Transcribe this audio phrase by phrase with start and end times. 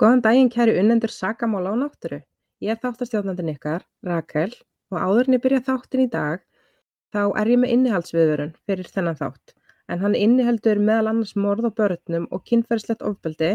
[0.00, 2.18] Góðan daginn kæru unnendur Sakamála og náttúru.
[2.64, 4.54] Ég er þáttastjórnandinn ykkar, Rakel,
[4.88, 6.38] og áður en ég byrja þáttin í dag,
[7.12, 9.52] þá er ég með innihaldsviðvörun fyrir þennan þátt,
[9.92, 13.50] en hann inniheldur meðal annars morð á börnum og kynferðslegt ofbeldi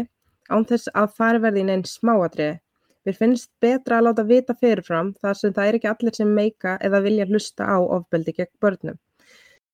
[0.46, 2.60] án þess að fari verði inn einn smáatriði.
[3.02, 6.76] Mér finnst betra að láta vita fyrirfram þar sem það er ekki allir sem meika
[6.78, 9.00] eða vilja hlusta á ofbeldi gegn börnum.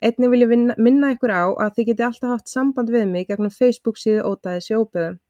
[0.00, 3.28] Einnig vil ég vinna, minna ykkur á að þið geti alltaf haft samband við mig
[3.28, 5.20] gegnum Facebook síðu ótaði sjópiðum.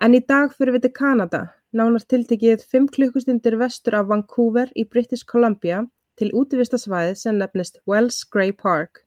[0.00, 1.38] En í dag fyrir við til Kanada,
[1.76, 5.82] nánar tiltekið 5 klukkustundir vestur af Vancouver í British Columbia
[6.16, 9.02] til útivistasvæði sem nefnist Wells Grey Park.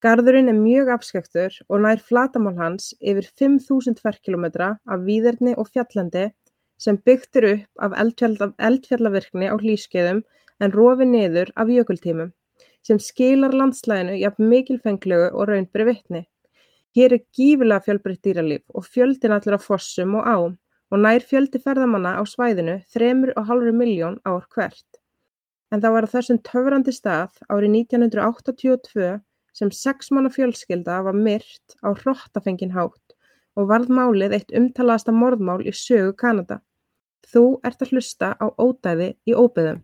[0.00, 6.30] Garðurinn er mjög afskektur og nær flatamál hans yfir 5.000 ferkilometra af víðerni og fjallandi
[6.80, 10.24] sem byggt er upp af eldfjallavirkni á hlýskeiðum
[10.64, 12.32] en rofi niður af jökultímum
[12.80, 16.24] sem skilar landslæginu jafn mikilfenglegu og raunberi vitni.
[16.94, 20.52] Hér er gífilega fjölbreytt dýralíf og fjöldin allir á fossum og ám
[20.94, 25.00] og nær fjöldi ferðamanna á svæðinu þremur og hálfur miljón ár hvert.
[25.74, 29.08] En það var á þessum töfrandi stað árið 1982
[29.58, 33.18] sem sex manna fjölskylda var myrt á hrottafengin hátt
[33.58, 36.60] og varð málið eitt umtalaðasta morðmál í sögu Kanada.
[37.26, 39.82] Þú ert að hlusta á ódæði í óbyðum.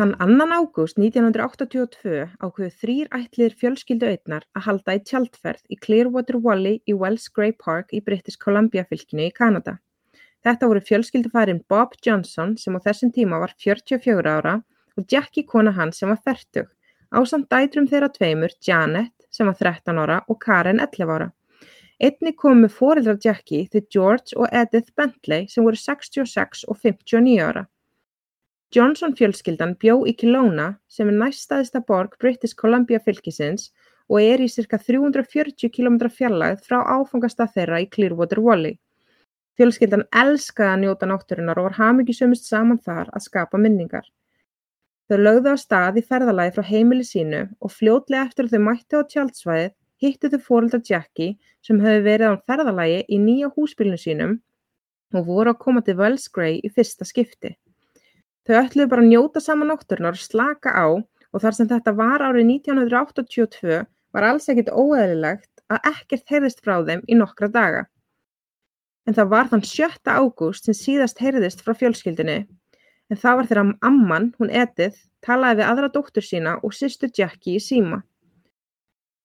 [0.00, 6.78] Þann annan ágúst 1982 ákveðu þrýr ætliðir fjölskylduaugnar að halda í tjaldferð í Clearwater Valley
[6.88, 9.74] í Wells Grey Park í British Columbia fylkinu í Kanada.
[10.40, 14.54] Þetta voru fjölskyldufarin Bob Johnson sem á þessum tíma var 44 ára
[14.96, 16.64] og Jackie kona hans sem var 40,
[17.12, 21.26] ásamt dætrum þeirra tveimur Janet sem var 13 ára og Karen 11 ára.
[22.00, 27.66] Einnig komu fóreldrar Jackie þau George og Edith Bentley sem voru 66 og 59 ára.
[28.70, 33.72] Johnson-fjölskyldan bjó í Kelowna sem er næststærsta borg British Columbia fylkisins
[34.06, 38.76] og er í sirka 340 km fjarlægð frá áfangastað þeirra í Clearwater Valley.
[39.58, 44.06] Fjölskyldan elskaði að njóta náttúrunnar og var hamingjusömmust saman þar að skapa minningar.
[45.10, 49.02] Þau lögðu á stað í ferðalagi frá heimili sínu og fljótlega eftir að þau mættu
[49.02, 49.74] á tjaldsvæðið
[50.06, 51.34] hittu þau fóreldrar Jackie
[51.66, 54.38] sem hefði verið á ferðalagi í nýja húsbílnu sínum
[55.10, 57.56] og voru að koma til Wells Grey í fyrsta skipti.
[58.48, 60.86] Þau ætluðu bara að njóta saman náttúrunnar og slaka á
[61.30, 63.80] og þar sem þetta var árið 1982
[64.14, 67.84] var alls ekkert óeðlilegt að ekkert heyrðist frá þeim í nokkra daga.
[69.06, 70.00] En það var þann 7.
[70.06, 72.40] ágúst sem síðast heyrðist frá fjölskyldinni
[73.10, 77.58] en það var þegar amman, hún Edith, talaði við aðra dóttur sína og sýstu Jackie
[77.58, 78.02] í síma.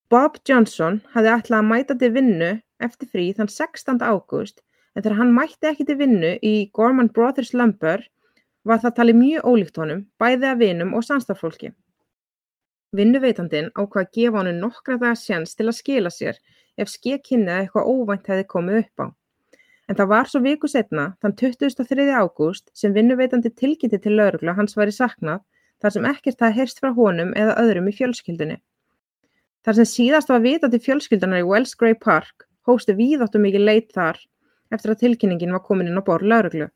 [0.09, 2.51] Bob Johnson hafði ætlað að mæta til vinnu
[2.83, 4.01] eftir frí þann 16.
[4.01, 4.61] ágúst
[4.95, 8.03] en þegar hann mætti ekki til vinnu í Gorman Brothers Lumber
[8.65, 11.71] var það talið mjög ólíkt honum, bæði af vinum og samstarfsfólki.
[12.95, 16.39] Vinnuveitandinn ákvað að gefa honum nokkra daga sjans til að skila sér
[16.81, 19.07] ef skekkinni eða eitthvað óvænt hefði komið upp á.
[19.85, 22.05] En það var svo viku setna, þann 23.
[22.09, 25.43] ágúst, sem vinnuveitandi tilkynnti til laurugla hans væri saknað
[25.81, 28.57] þar sem ekkert það heyrst frá honum eða öðrum í fjölskyldunni.
[29.65, 33.93] Þar sem síðast var vitað til fjölskyldunar í Wells Grey Park hóstu víðáttu mikið leit
[33.93, 34.19] þar
[34.73, 36.67] eftir að tilkynningin var komin inn á borð lauruglu.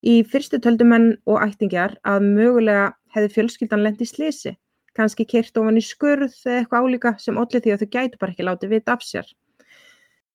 [0.00, 4.54] Í fyrstu töldu menn og ættingjar að mögulega hefði fjölskyldan lent í slysi,
[4.96, 8.32] kannski keyrt ofan í skurð eða eitthvað álíka sem olli því að þau gætu bara
[8.32, 9.28] ekki látið vita af sér.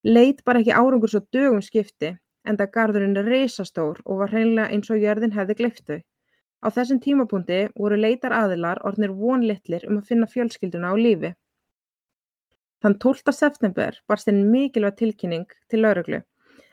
[0.06, 2.12] Leit bara ekki árangur svo dögum skipti
[2.46, 5.98] en það garðurinn er reysastór og var hreinlega eins og jörðin hefði gleift þau.
[6.62, 11.34] Á þessum tímapunkti voru leitar aðilar orðnir vonlittlir um að finna fjölskylduna á lífi.
[12.86, 13.34] Þann 12.
[13.34, 16.22] september barst einn mikilvæg tilkynning til lauruglu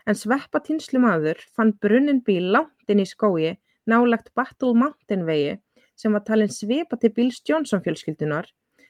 [0.08, 3.52] en sveppatínslumaður fann brunninn bíl langt inni í skógi
[3.90, 5.58] nálægt Battle Mountain vegi
[5.98, 8.48] sem var talinn svipa til bíls Johnson fjölskyldunar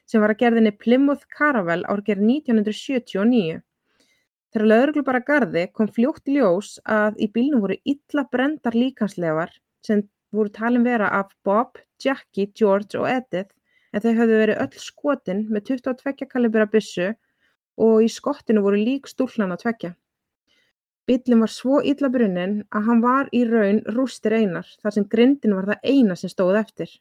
[0.09, 3.61] sem var að gerðinni Plymouth Caravelle árgerð 1979.
[4.53, 9.53] Þegar lögreglu bara gardi kom fljótt ljós að í bílnum voru illa brendar líkanslegar
[9.85, 13.53] sem voru talin vera af Bob, Jackie, George og Edith
[13.93, 17.11] en þau höfðu verið öll skotin með 22 kalibra byssu
[17.81, 19.93] og í skottinu voru lík stúllan að tvekja.
[21.09, 25.55] Bíllinn var svo illa brunninn að hann var í raun rústir einar þar sem grindin
[25.57, 26.93] var það eina sem stóð eftir.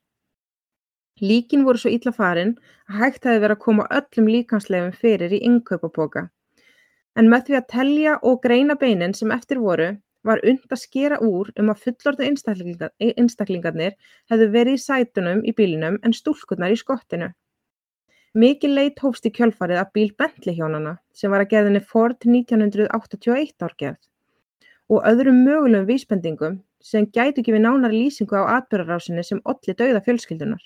[1.23, 2.57] Líkin voru svo illa farin
[2.91, 6.25] að hægt hefði verið að koma öllum líkansleifum fyrir í innkaupapoka.
[7.15, 9.93] En með því að telja og greina beinin sem eftir voru
[10.27, 13.95] var und að skera úr um að fullorðu einstaklingarnir
[14.33, 17.31] hefðu verið í sætunum í bílinum en stúlkurnar í skottinu.
[18.41, 23.67] Mikil leit hófst í kjölfarið af bíl Bentley hjónanna sem var að gerðinni Ford 1981
[23.67, 23.99] árgerð
[24.95, 26.55] og öðrum mögulegum vísbendingum
[26.93, 30.63] sem gætu gefið nánari lýsingu á atbyrðarásinni sem olli dauða fjölskyldunar.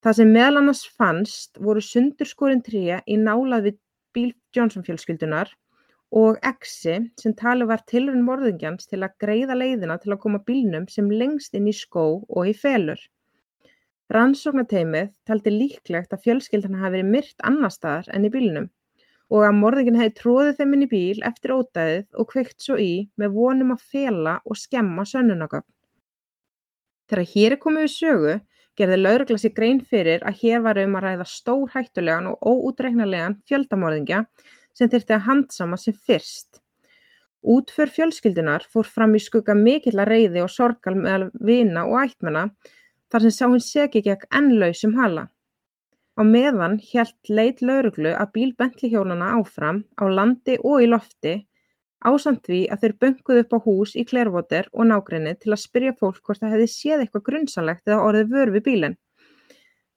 [0.00, 3.78] Það sem meðal annars fannst voru sundurskorin tríja í nálað við
[4.16, 5.52] bíl Johnson fjölskyldunar
[6.16, 10.88] og exi sem talið var tilraun morðingjans til að greiða leiðina til að koma bílnum
[10.88, 12.96] sem lengst inn í skó og í felur.
[14.12, 18.66] Rannsóknateymið taldi líklegt að fjölskyldan hafi verið myrt annar staðar en í bílnum
[19.32, 22.90] og að morðinginn hefði tróðið þeim inn í bíl eftir ódæðið og kveikt svo í
[23.16, 25.64] með vonum að fela og skemma sönnunagögn.
[27.08, 28.34] Þegar hér er komið við sögu
[28.78, 33.38] gerði laurugla sér grein fyrir að hér var um að ræða stór hættulegan og óútreiknarlegan
[33.48, 34.24] fjöldamorðingja
[34.74, 36.60] sem þyrfti að handsama sem fyrst.
[37.44, 42.48] Útför fjölskyldunar fór fram í skugga mikill að reyði og sorgal meðal vina og ættmenna
[43.14, 45.28] þar sem sá hinn segi gegn ennlausum hala.
[46.18, 51.34] Á meðan hélt leit lögreglu að bíl Bentley-hjólana áfram á landi og í lofti
[52.02, 55.94] ásamt því að þeir bönkuðu upp á hús í Clearwater og nágrenni til að spyrja
[56.00, 58.96] fólk hvort það hefði séð eitthvað grunnsanlegt eða orðið vör við bílinn.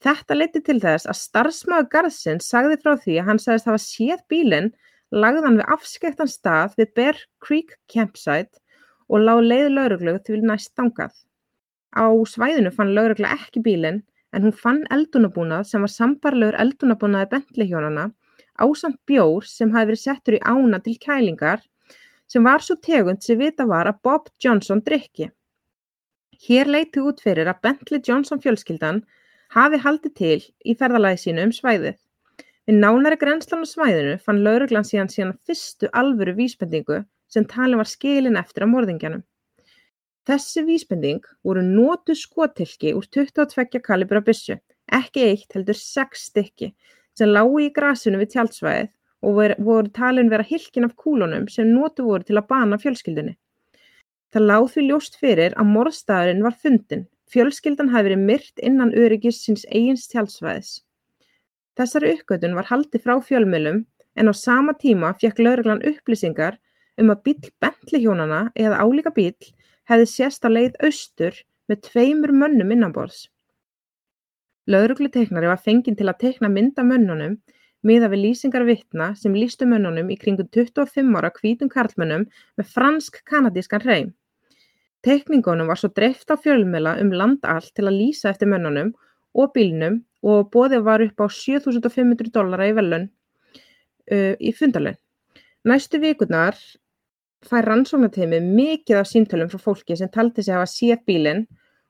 [0.05, 4.23] Þetta leiti til þess að starfsmaður garðsins sagði frá því að hann sagðist hafa séð
[4.29, 4.73] bílinn
[5.09, 8.61] lagðan við afskektan stað við Bear Creek Campsite
[9.09, 11.15] og lág leið lögreglu til næst dangað.
[11.95, 14.03] Á svæðinu fann lögregla ekki bílinn
[14.35, 18.09] en hún fann eldunarbúnað sem var sambærilegur eldunarbúnaði Bentley-hjónanna
[18.65, 21.63] ásamt bjór sem hafði verið settur í ána til kælingar
[22.27, 25.29] sem var svo tegund sem vita var að Bob Johnson drikki.
[26.47, 29.03] Hér leiti út fyrir að Bentley Johnson fjölskyldan
[29.55, 31.95] hafi haldið til í ferðalagi sínu um svæðið.
[32.67, 36.99] Við nánari grenslan á svæðinu fann lauruglan síðan síðan fyrstu alvöru vísbendingu
[37.31, 39.23] sem talin var skilin eftir á morðingjanum.
[40.27, 44.57] Þessi vísbending voru notuð skothylki úr 22 kalibra byssu,
[44.91, 46.73] ekki eitt heldur sex stykki,
[47.15, 48.89] sem lágu í grasinu við tjaldsvæðið
[49.23, 49.37] og
[49.69, 53.37] voru talin vera hylkin af kúlunum sem notuð voru til að bana fjölskyldunni.
[54.35, 57.05] Það láð því ljóst fyrir að morðstæðurinn var fundin.
[57.31, 60.73] Fjölskyldan hafi verið myrt innan öryggis síns eigins tjaldsvæðis.
[61.79, 63.85] Þessari uppgötun var haldið frá fjölmjölum
[64.19, 66.59] en á sama tíma fekk lauruglan upplýsingar
[66.99, 69.31] um að bíl Bentley hjónana eða álíka bíl
[69.87, 71.37] hefði sést á leið austur
[71.67, 73.27] með tveimur mönnum innanborðs.
[74.67, 77.37] Lögregluteiknari var fenginn til að teikna mynd af mönnunum
[77.87, 82.25] miðað við lýsingar vitna sem lýstu mönnunum í kringum 25 ára hvítum karlmönnum
[82.59, 84.09] með fransk-kanadískan hreim.
[85.05, 88.91] Teikningunum var svo dreift á fjölmjöla um land allt til að lýsa eftir mönnunum
[89.37, 94.97] og bílnum og bóðið var upp á 7500 dollara í velun uh, í fundalun.
[95.67, 96.57] Næstu vikurnar
[97.45, 101.43] fær rannsóknarteymið mikið af símtölum frá fólki sem taldi sig hafa séð bílinn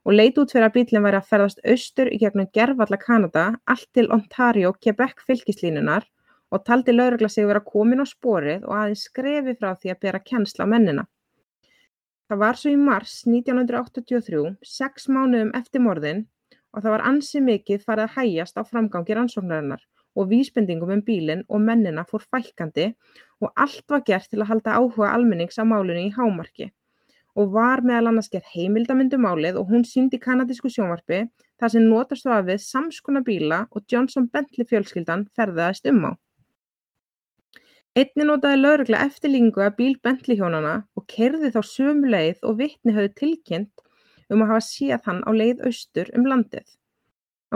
[0.08, 3.90] og leit út fyrir að bílinn væri að ferðast austur í gegnum gerfalla Kanada allt
[3.96, 6.08] til Ontario Quebec fylgislínunar
[6.52, 10.24] og taldi laurugla sig vera komin á sporið og aðeins skrefi frá því að bera
[10.24, 11.04] kennsla á mennina.
[12.28, 16.26] Það var svo í mars 1983, sex mánuðum eftir morðin
[16.76, 19.84] og það var ansi mikið farið að hægjast á framgangi rannsóknarinnar
[20.18, 22.88] og vísbendingum um bílinn og mennina fór fækkandi
[23.42, 26.72] og allt var gert til að halda áhuga almennings á málinu í hámarki
[27.38, 31.20] og var meðal annars gerð heimildamyndu um málið og hún síndi kanadísku sjónvarpi
[31.62, 36.12] þar sem notast var við samskona bíla og Johnson Bentley fjölskyldan ferðaðist um á.
[37.98, 42.94] Einni notaði laurugla eftirlíkingu að bíl Bentley hjónana og kerði þá sömu leið og vittni
[42.98, 43.86] höfðu tilkynnt
[44.34, 46.66] um að hafa séð hann á leið austur um landið.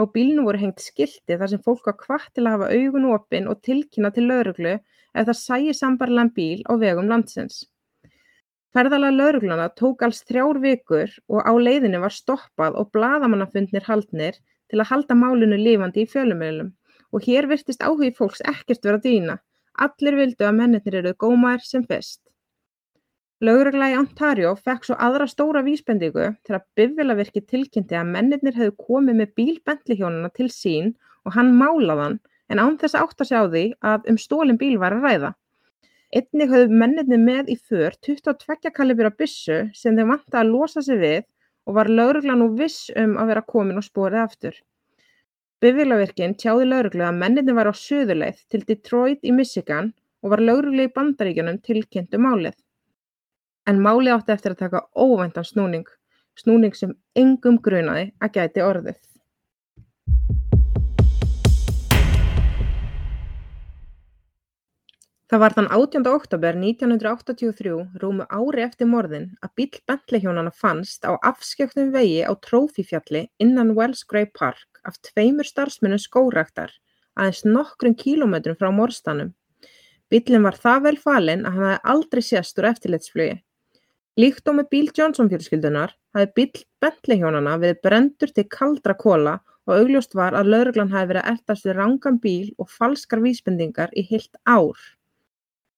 [0.00, 3.48] Á bílnum voru hengt skilti þar sem fólk var hvatt til að hafa augun opin
[3.52, 7.58] og tilkynna til lögreglu ef það sæi sambarilegan bíl á vegum landsins.
[8.72, 14.40] Ferðalega lögregluna tók alls þrjár vikur og á leiðinu var stoppað og bladamannafundnir haldnir
[14.72, 16.72] til að halda málinu lifandi í fjölumilum
[17.12, 19.36] og hér virtist áhugi fólks ekkert vera dýna.
[19.76, 22.22] Allir vildu að mennir eruð gómaðir sem fest.
[23.42, 29.18] Lögregla í Ontario fekk svo aðra stóra vísbendingu þegar bifvélavirki tilkynnti að mennirnir hefðu komið
[29.18, 30.92] með bíl Bentley-hjónana til sín
[31.26, 32.20] og hann málaðan
[32.54, 35.32] en án þess að átta sig á því að um stólinn bíl var að ræða.
[36.14, 41.02] Einnig höfðu mennirnir með í för 22 kalibra byssu sem þeim vant að losa sig
[41.02, 41.20] við
[41.66, 44.56] og var lögregla nú viss um að vera komin og sporið aftur.
[45.58, 49.90] Bifvélavirkin tjáði lögreglu að mennirnir var á söðuleið til Detroit í Michigan
[50.22, 52.61] og var lögreglu í bandaríkjunum tilkynnt um málið.
[53.70, 55.86] En málið átti eftir að taka óvæntan snúning,
[56.34, 58.98] snúning sem engum grunaði að gæti orðið.
[65.32, 66.08] Það var þann 18.
[66.10, 73.28] oktober 1983, rúmu ári eftir morðin, að bíl Bentley-hjónana fannst á afskjöktum vegi á Trófífjalli
[73.40, 76.74] innan Wells Gray Park af tveimur starfsmunum skóraktar
[77.14, 79.32] aðeins nokkrum kílómetrum frá morstanum.
[80.12, 83.38] Bíllinn var það vel falinn að hann hafði aldrei sést úr eftirlitsflugi.
[84.20, 89.38] Líkt og með bíl Johnson fjölskyldunar hafði bíll Bentley hjónana verið brendur til kaldra kóla
[89.64, 93.94] og augljóst var að lögreglan hafi verið að eltast við rangan bíl og falskar vísbendingar
[93.96, 94.76] í heilt ár.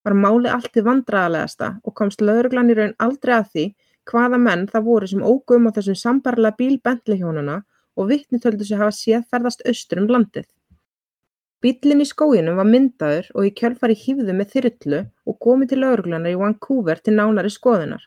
[0.03, 3.65] Var málið allt í vandræðalegasta og komst lögreglan í raun aldrei að því
[4.11, 7.61] hvaða menn það voru sem ógum á þessum sambarlega bíl Bentley hjónana
[7.95, 10.49] og vitni töldu sig hafa séð ferðast austur um landið.
[11.63, 16.35] Bíllinn í skóginum var myndaður og í kjölfari hýfðu með þyrlu og komið til lauruglunar
[16.35, 18.03] í Vancouver til nánari skoðunar.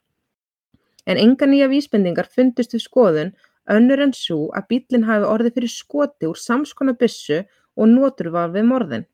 [1.08, 3.36] En enga nýja vísbendingar fundust við skoðun
[3.72, 7.44] önnur en svo að bíllinn hafi orðið fyrir skoti úr samskona byssu
[7.78, 9.06] og notur var við morðin.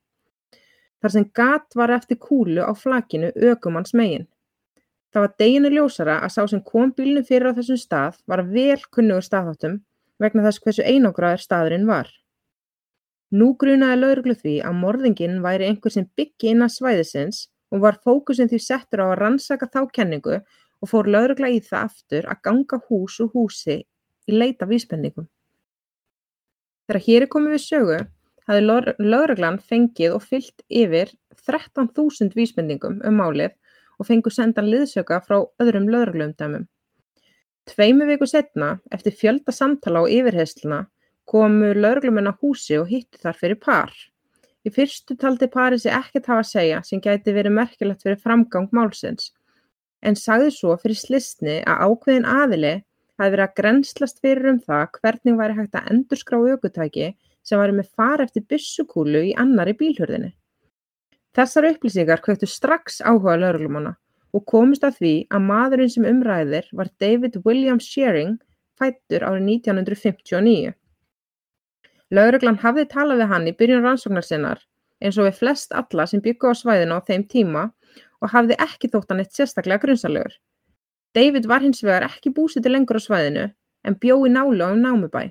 [1.01, 4.27] Þar sem gat var eftir kúlu á flakinu ökumanns megin.
[5.13, 8.79] Það var deginu ljósara að sá sem kom bílnum fyrir á þessum stað var vel
[8.89, 9.81] kunnugur staðháttum
[10.23, 12.07] vegna þess hversu einangraður staðurinn var.
[13.33, 18.49] Nú grunaði lögreglu því að morðinginn væri einhver sem byggi innan svæðisins og var fókusin
[18.49, 20.39] því settur á að rannsaka þá kenningu
[20.83, 23.77] og fór lögregla í það aftur að ganga hús úr húsi
[24.27, 25.29] í leita vísbendingum.
[26.83, 27.99] Þegar hér er komið við sögu
[28.47, 31.13] hafði lögreglan fengið og fyllt yfir
[31.47, 33.55] 13.000 vísbendingum um málið
[33.99, 36.65] og fengu sendan liðsöka frá öðrum lögregluumdæmum.
[37.69, 40.81] Tveimur vikum seinna, eftir fjölda samtala og yfirheyrslna,
[41.23, 43.93] komu lögreglumenn á húsið og hittu þar fyrir par.
[44.67, 48.67] Í fyrstu taldi parið sig ekkert hafa að segja sem gæti verið merkilegt fyrir framgang
[48.75, 49.31] málsins,
[50.03, 52.73] en sagði svo fyrir slisni að ákveðin aðili
[53.19, 57.09] hafi verið að grenslast fyrir um það hvernig væri hægt að endurskrá aukutæki
[57.43, 60.31] sem væri með far eftir byssukúlu í annari bílhörðinni.
[61.33, 63.95] Þessar upplýsingar kvöktu strax áhuga lögreglumanna
[64.33, 68.37] og komust að því að maðurinn sem um ræðir var David William Shearing,
[68.79, 70.73] fæddur árið 1959.
[72.13, 74.61] Lögreglan hafði talað við hann í byrjun rannsóknar sinnar
[75.03, 77.63] eins og við flest alla sem byggu á svæðinu á þeim tíma
[78.23, 80.33] og hafði ekki þótt hann eitt sérstaklega grunnsalegur.
[81.13, 83.45] David var hins vegar ekki búsiti lengur á svæðinu
[83.83, 85.27] en bjói nálu á um námubæ.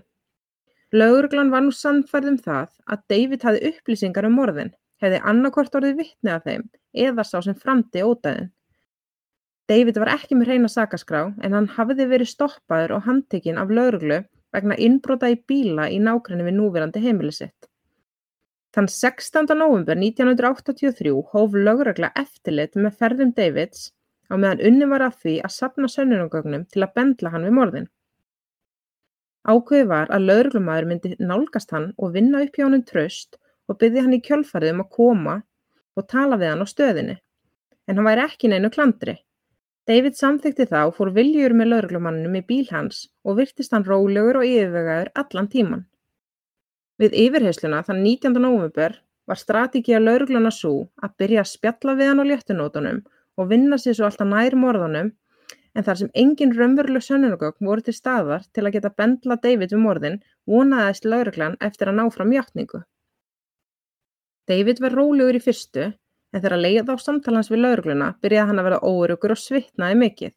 [0.93, 6.03] Lögreglan var nú sannfærð um það að David hafði upplýsingar um morðin, hefði annarkort orðið
[6.03, 6.67] vittni að þeim
[7.07, 8.53] eða sá sem framdi ódæðin.
[9.73, 14.21] David var ekki með hreina sakaskrá en hann hafði verið stoppaður og handtekinn af lögreglu
[14.53, 17.72] vegna innbrota í bíla í nákvæmni við núverandi heimili sitt.
[18.73, 19.51] Þann 16.
[19.61, 23.91] november 1983 hóf lögregla eftirlit með ferðum Davids
[24.33, 27.91] á meðan unni var að því að sapna sönnunagögnum til að bendla hann við morðin.
[29.45, 33.37] Ákveði var að lögreglumæður myndi nálgast hann og vinna upp hjá hann tröst
[33.69, 35.37] og byggði hann í kjölfarið um að koma
[35.99, 37.21] og tala við hann á stöðinni,
[37.85, 39.19] en hann væri ekki neinu klandri.
[39.85, 44.41] David samþykkti það og fór viljugur með lögreglumanninum í bíl hans og virtist hann rólegur
[44.41, 45.89] og yfirvegaður allan tíman.
[47.01, 48.37] Við yfirheysluna þann 19.
[48.43, 48.99] november
[49.31, 53.01] var strategía lögregluna svo að byrja að spjalla við hann á léttunótonum
[53.41, 55.13] og vinna sér svo alltaf nær morðunum
[55.73, 59.85] en þar sem engin raunveruleg sönnunagögn voru til staðar til að geta bendla David við
[59.87, 60.21] morðin
[60.51, 62.83] vonaðist lögreglan eftir að ná fram hjáttningu.
[64.51, 68.61] David var rólegur í fyrstu en þegar leið á samtal hans við lögregluna byrjaði hann
[68.61, 70.33] að verða óöruggur og svitnaði mikið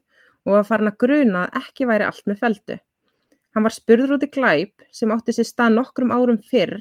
[0.46, 2.78] og var farin að gruna að ekki væri allt með feldu.
[3.56, 6.76] Hann var spurður út í glæp sem átti sér stað nokkrum árum fyrr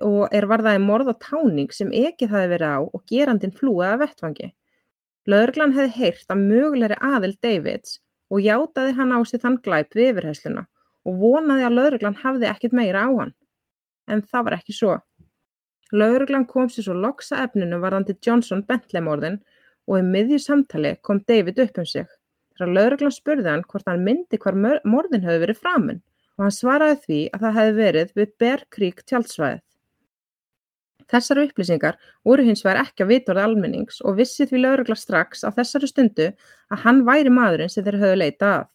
[0.00, 3.98] og er varðaði morð og táning sem ekið hafi verið á og gerandin flúið að
[4.06, 4.48] vettfangi.
[5.28, 7.98] Lögreglan hefði heyrt að mögulegri aðild Davids
[8.32, 10.64] og játaði hann á sig þann glæp við yfirhersluna
[11.04, 13.34] og vonaði að lögreglan hafði ekkit meira á hann.
[14.08, 14.96] En það var ekki svo.
[15.92, 19.42] Lögreglan kom sér svo loks að efninu varðandi Johnson Bentley-morðin
[19.84, 22.08] og í miðju samtali kom David upp um sig.
[22.56, 26.00] Þegar lögreglan spurði hann hvort hann myndi hvar morðin hefði verið framun
[26.38, 29.62] og hann svaraði því að það hefði verið við Bear Creek tjaldsvæðið.
[31.12, 35.52] Þessar upplýsingar voru hins vegar ekki að vitorða almennings og vissi því lögregla strax á
[35.52, 36.28] þessari stundu
[36.72, 38.70] að hann væri maðurinn sem þeir höfðu leitað af.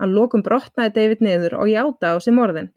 [0.00, 2.70] Hann lókum brotnaði David niður og játa á sig morðin.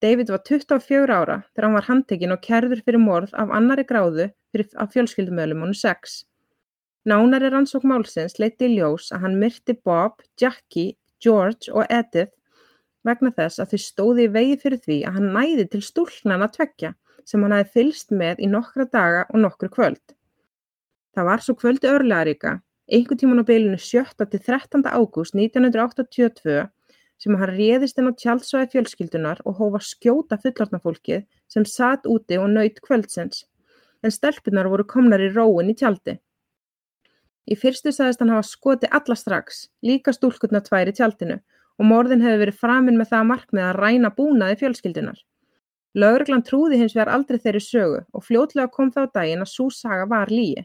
[0.00, 4.30] David var 24 ára þegar hann var handtekinn og kærður fyrir morð af annarri gráðu
[4.74, 6.24] af fjölskyldumeðlumunum sex.
[7.08, 12.34] Nánari rannsók málsins leiddi í ljós að hann myrti Bob, Jackie, George og Edith
[13.08, 16.92] vegna þess að þau stóði í vegi fyrir því að hann næði til stúlknana tvekja
[17.24, 20.02] sem hann hafi fylst með í nokkra daga og nokkru kvöld.
[21.16, 22.58] Það var svo kvöldi örlegaríka,
[22.92, 24.04] einhver tíman á beilinu 7.
[24.20, 24.84] til 13.
[24.84, 26.68] ágúst 1982
[27.20, 32.04] sem hann réðist inn á tjaldsvæði fjölskyldunar og hóf að skjóta fullorðna fólkið sem satt
[32.04, 33.46] úti og naut kvöldsins,
[34.04, 36.20] en stelpunar voru komnar í róin í tjaldi.
[37.50, 41.40] Í fyrstu sagðist hann hafa skoti alla strax, líka stúlkutna tvær í tjaldinu
[41.80, 45.18] og morðin hefði verið framinn með það markmið að ræna búnaði fjölskyldunar.
[45.98, 50.06] Lögreglan trúði hins vegar aldrei þeirri sögu og fljótlega kom þá daginn að sú saga
[50.12, 50.62] var lígi.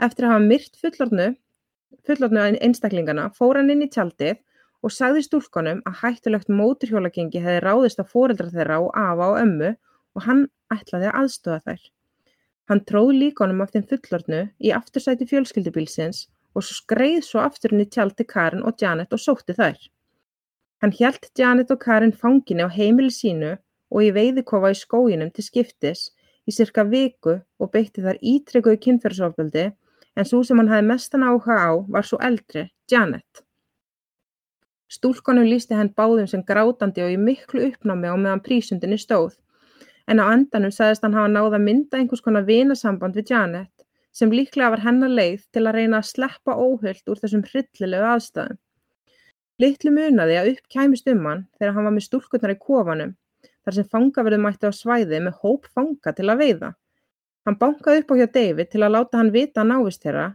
[0.00, 1.26] Eftir að hafa myrt fullorðnu,
[2.08, 4.38] fullorðnu einstaklingana fór hann inn í tjaldið
[4.80, 9.74] og sagði stúlkonum að hættulegt móturhjólagengi hefði ráðist á foreldra þeirra og afa og ömmu
[10.16, 11.82] og hann ætlaði að aðstofa þær.
[12.68, 17.88] Hann tróð líkonum af þeim fullorðnu í aftursæti fjölskyldubílsins og skreið svo aftur inn í
[17.88, 19.78] tjaldi Karin og Janet og sótti þær.
[20.82, 25.46] Hann hjælt Janet og Karin fanginni á heimili sínu og í veiðikofa í skóginum til
[25.46, 26.10] skiptis
[26.48, 29.66] í cirka viku og beitti þar ítrekuðu kynferðsofbeldi
[30.18, 33.44] en svo sem hann hafði mestan áhuga á var svo eldri, Janet.
[34.88, 39.36] Stúlkonum lísti henn báðum sem grátandi og í miklu uppnámi á meðan prísundinni stóð,
[40.08, 43.72] en á endanum sagðist hann hafa náða mynda einhvers konar vinasamband við Janet
[44.18, 48.58] sem líklega var hennar leið til að reyna að sleppa óhullt úr þessum hryllilegu aðstæðum.
[49.62, 53.14] Litlu munaði að upp kæmist um hann þegar hann var með stúlkunnar í kofanum
[53.66, 56.70] þar sem fangaverður mætti á svæði með hóp fanga til að veiða.
[57.44, 60.28] Hann bankaði upp á hjá David til að láta hann vita að návist þeirra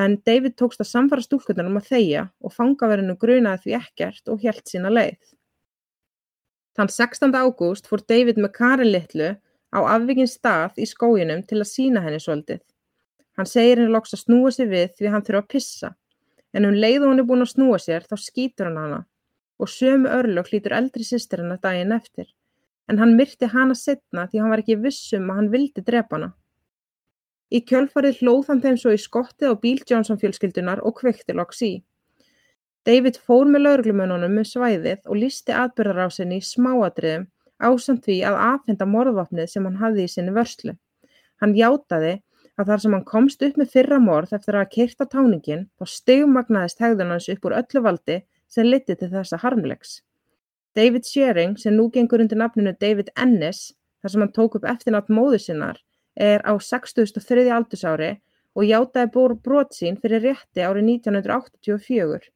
[0.00, 4.44] en David tókst að samfara stúlkunar um að þeia og fangaverðinu grunaði því ekkert og
[4.44, 5.20] helt sína leið.
[6.80, 7.34] Þann 16.
[7.36, 9.26] ágúst fór David með Karin Littlu
[9.68, 12.62] á afvikinn stað í skójunum til að sína henni svolítið.
[13.36, 15.90] Hann segir henni loks að snúa sér við því hann þurfa að pissa
[16.56, 19.02] en um leið og hún er búin að snúa sér þá skýtur hann hana
[19.60, 22.32] og sömu örlög hlýtur eldri systir hennar daginn eftir
[22.88, 26.32] en hann myrti hana setna því hann var ekki vissum að hann vildi drepa hana.
[27.52, 31.60] Í kjölfarið hlóð hann þeim svo í skottið á bíl Johnson fjölskyldunar og kveikti loks
[31.60, 31.74] í.
[32.88, 37.26] David fór með lauruglumönunum með um svæðið og listi atbyrðarásinni í smáadriðum
[37.60, 40.72] ásamt því að aðfenda morðvapnið sem hann hafði í sinni vörslu.
[41.44, 42.14] Hann játaði
[42.56, 45.66] að þar sem hann komst upp með fyrra morð eftir að hafa keirt á táningin
[45.76, 48.18] þá stegumagnaðist hegðun hans upp úr öllu valdi
[48.48, 50.00] sem leiddi til þessa harmleiks.
[50.72, 55.12] David Shearing, sem nú gengur undir nafninu David Ennis, þar sem hann tók upp eftirnátt
[55.12, 55.84] móður sinnar,
[56.16, 57.44] er á 63.
[57.52, 58.12] aldursári
[58.56, 62.30] og játaði brot sín fyrir rétti árið 1984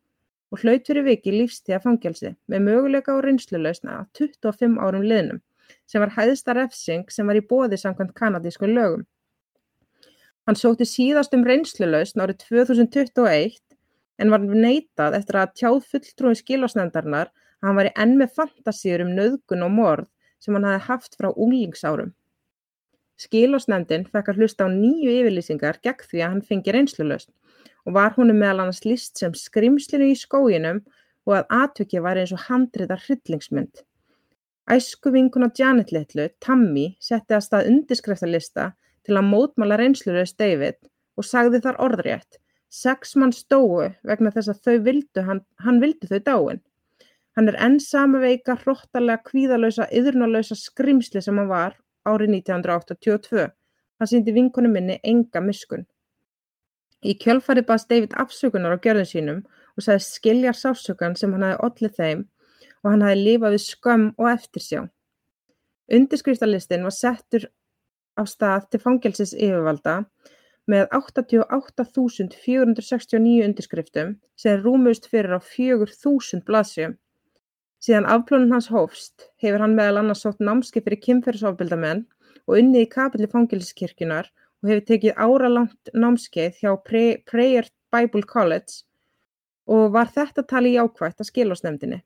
[0.55, 5.41] og hlaut fyrir viki lífstíða fangelsi með möguleika og reynslulausna að 25 árum liðnum
[5.91, 9.03] sem var hæðsta refsing sem var í bóði samkvæmt kanadísku lögum.
[10.47, 13.59] Hann sótti síðast um reynslulausn árið 2021
[14.23, 19.15] en var neitað eftir að tjáð fulltrúi skilásnefndarinnar að hann væri enn með fantasíur um
[19.17, 22.13] nauðgun og morð sem hann hafi haft frá unglingsárum.
[23.19, 27.33] Skilásnefndin fekk að hlusta á nýju yfirlýsingar gegn því að hann fengi reynslulausn
[27.85, 30.83] og var húnum meðal annars list sem skrimslinu í skóginum
[31.29, 33.85] og að atvöki var eins og handriðar hryllingsmynd.
[34.71, 38.71] Æsku vinkuna Janet Littlu, Tammy, setti að stað undirskreftalista
[39.05, 40.81] til að mótmála reynslulaust David
[41.21, 42.41] og sagði þar orðrétt
[42.75, 46.61] Sex manns dóu vegna þess að þau vildu hann, hann vildi þau dáin.
[47.39, 53.45] Hann er enn sama veika, hróttalega, kvíðalösa, yðrunalösa skrimsli sem hann var árið 1982.
[53.99, 55.87] Hann síndi vinkonu minni enga miskun.
[57.05, 59.41] Í kjölfari baðst David afsökunar á gjörðin sínum
[59.77, 62.21] og sagði skiljar sásökan sem hann hafi ollið þeim
[62.85, 64.81] og hann hafi lifað við skömm og eftirsjá.
[65.93, 67.43] Undirskriftalistin var settur
[68.17, 69.95] á stað til fangelsis yfirvalda
[70.71, 74.09] með 88.469 undirskriftum
[74.41, 76.93] sem rúmust fyrir á 4.000 blaðsjum.
[77.85, 82.09] Síðan afplónun hans hófst hefur hann meðal annars sótt námskeið fyrir kynferðisofbildamenn
[82.49, 84.27] og unnið í kapilli fangilskirkjunar
[84.65, 88.81] og hefur tekið áralangt námskeið hjá Prayer Bible College
[89.69, 92.01] og var þetta tali jákvægt að skilásnefndinni.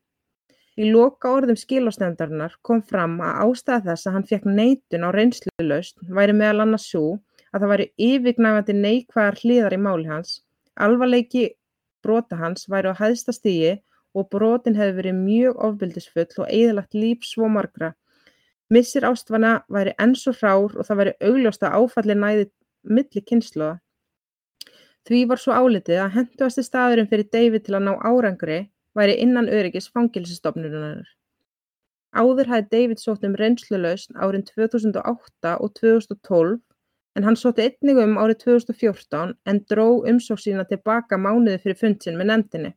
[0.79, 6.03] Í loka orðum skilásnefndarinnar kom fram að ástæða þess að hann fekk neitun á reynslulaust
[6.19, 7.17] væri meðal annars svo
[7.53, 10.35] að það væru yfirgnæfandi neikvæðar hliðar í máli hans,
[10.75, 11.45] alvarleiki
[12.03, 13.73] brota hans væri á hæðsta stigi
[14.19, 17.95] og brotin hefði verið mjög ofbeldisfull og eðalagt líf svo margra.
[18.71, 22.49] Missir ástvana væri enn svo hrár og það væri augljóst að áfalli næði
[22.97, 23.79] milli kynsluða.
[25.09, 28.59] Því var svo álitið að henduasti staðurinn fyrir David til að ná árangri
[28.99, 31.07] væri innan öryggis fangilsistofnurinnar.
[32.13, 36.59] Áður hæði David sótt um reynslulausn árin 2008 og 2012
[37.17, 42.05] en hann sótti einnig um árið 2014 en dró umsókn sína tilbaka mánuði fyrir fund
[42.05, 42.75] sinn með nefndinni.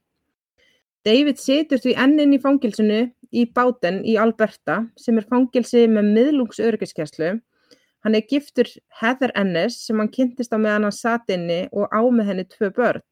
[1.05, 3.01] David situr því enn inn í fangilsinu
[3.31, 7.31] í Báten í Alberta sem er fangilsi með miðlungsöryggiskeslu.
[8.01, 8.69] Hann er giftur
[9.01, 12.71] Heather Ennis sem hann kynntist á meðan hann satt inni og á með henni tvö
[12.75, 13.03] börn.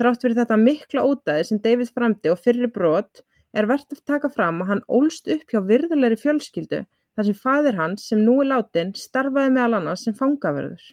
[0.00, 3.20] Þrátt fyrir þetta mikla ótaði sem David framdi og fyrir brot
[3.52, 6.82] er verðt að taka fram að hann ólst upp hjá virðulegri fjölskyldu
[7.12, 10.84] þar sem faðir hans, sem nú er látinn, starfaði meðal annars sem fangavörður.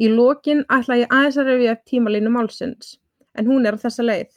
[0.00, 2.94] Í lokin ætla ég aðeins að rifja upp tímalínu málsins,
[3.36, 4.30] en hún er á þessa leið.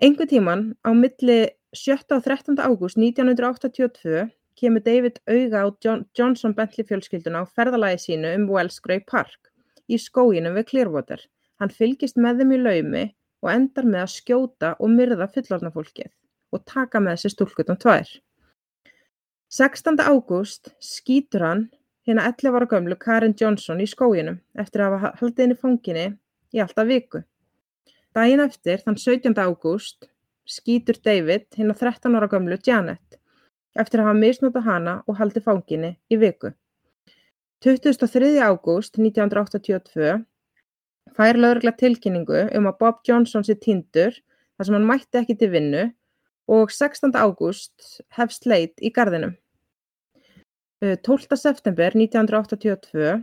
[0.00, 2.16] Engu tíman á milli 7.
[2.16, 2.56] og 13.
[2.56, 8.80] ágúst 1982 kemur David auga á John Johnson Bentley fjölskylduna á ferðalagi sínu um Wells
[8.80, 9.52] Grey Park
[9.92, 11.20] í skóginum við Clearwater.
[11.60, 13.04] Hann fylgist með þeim í laumi
[13.44, 16.08] og endar með að skjóta og myrða fullorðna fólkið
[16.52, 18.08] og taka með sér stúlkutan tvær.
[19.52, 20.00] 16.
[20.00, 21.66] ágúst skýtur hann
[22.08, 26.06] hina 11 ára gömlu Karen Johnson í skóginum eftir að hafa haldið henni fanginni
[26.56, 27.20] í alltaf viku.
[28.12, 29.38] Daginn eftir, þann 17.
[29.40, 30.04] ágúst,
[30.44, 33.16] skýtur David hina 13 ára gömlu Janet
[33.72, 36.50] eftir að hafa misnótað hana og haldið fanginni í viku.
[37.64, 38.34] 23.
[38.42, 40.18] ágúst 1982
[41.16, 45.48] fær lögregla tilkynningu um að Bob Johnson sé týndur þar sem hann mætti ekki til
[45.54, 45.86] vinnu
[46.52, 47.16] og 16.
[47.16, 49.38] ágúst hefst leit í gardinum.
[50.82, 51.32] 12.
[51.38, 53.22] september 1982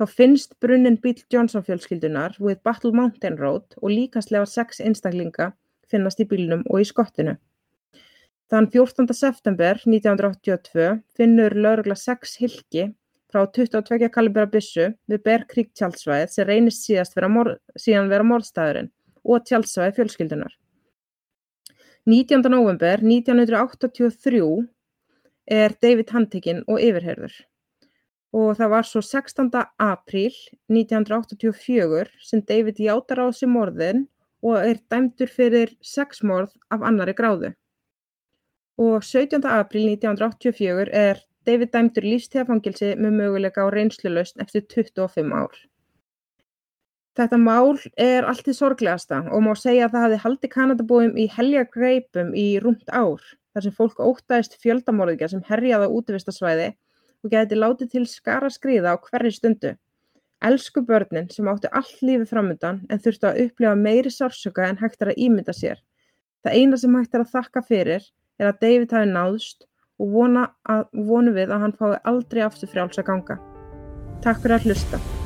[0.00, 5.50] þá finnst brunnin bíl Johnson fjölskyldunar við Battle Mountain Road og líkastlega sex einstaklinga
[5.92, 7.34] finnast í bílnum og í skottinu.
[8.50, 9.10] Þann 14.
[9.14, 10.86] september 1982
[11.18, 12.88] finnur lögregla sex hilki
[13.30, 17.28] frá 22 kalibra byssu við Bear Creek tjaldsvæðið sem reynist vera
[17.76, 18.90] síðan vera morðstæðurinn
[19.22, 20.56] og tjaldsvæðið fjölskyldunar.
[22.08, 22.48] 19.
[22.48, 24.42] november 1983
[25.60, 27.36] er David handtekinn og yfirheyrður
[28.36, 29.50] og það var svo 16.
[29.82, 30.34] apríl
[30.70, 34.04] 1984 sem David játar á þessi morðin
[34.46, 37.52] og er dæmdur fyrir sex morð af annari gráðu.
[38.80, 39.42] Og 17.
[39.44, 45.58] apríl 1984 er David dæmdur lífstíðafangilsi með möguleika á reynslulaust eftir 25 ár.
[47.18, 51.26] Þetta mál er allt í sorglegasta og má segja að það hafi haldið Kanadabúum í
[51.34, 53.18] helja greipum í rúmt ár
[53.50, 56.68] þar sem fólk óttaðist fjöldamorðingja sem herjaði á útivistarsvæði
[57.24, 59.74] og gæti látið til skara skriða á hverri stundu.
[60.40, 65.02] Elsku börnin sem áttu allt lífi framöndan en þurftu að upplifa meiri sársöka en hægt
[65.02, 65.82] er að ímynda sér.
[66.44, 69.68] Það eina sem hægt er að þakka fyrir er að David hafi náðst
[70.00, 73.40] og vonu við að hann fái aldrei aftur frjáls að ganga.
[74.24, 75.19] Takk fyrir að hlusta.